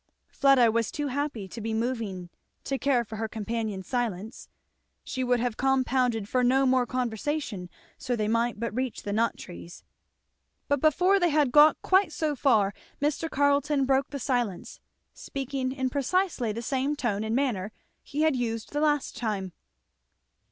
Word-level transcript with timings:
Fleda 0.29 0.71
was 0.71 0.89
too 0.91 1.09
happy 1.09 1.47
to 1.47 1.61
be 1.61 1.75
moving 1.75 2.31
to 2.63 2.79
care 2.79 3.03
for 3.03 3.17
her 3.17 3.27
companion's 3.27 3.85
silence; 3.87 4.49
she 5.03 5.23
would 5.23 5.39
have 5.39 5.57
compounded 5.57 6.27
for 6.27 6.43
no 6.43 6.65
more 6.65 6.87
conversation 6.87 7.69
so 7.99 8.15
they 8.15 8.27
might 8.27 8.59
but 8.59 8.73
reach 8.75 9.03
the 9.03 9.13
nut 9.13 9.37
trees. 9.37 9.83
But 10.67 10.81
before 10.81 11.19
they 11.19 11.29
had 11.29 11.51
got 11.51 11.79
quite 11.83 12.11
so 12.11 12.35
far 12.35 12.73
Mr. 12.99 13.29
Carleton 13.29 13.85
broke 13.85 14.09
the 14.09 14.17
silence, 14.17 14.79
speaking 15.13 15.71
in 15.71 15.91
precisely 15.91 16.51
the 16.51 16.63
same 16.63 16.95
tone 16.95 17.23
and 17.23 17.35
manner 17.35 17.71
he 18.01 18.23
had 18.23 18.35
used 18.35 18.71
the 18.73 18.81
last 18.81 19.15
time. 19.15 19.53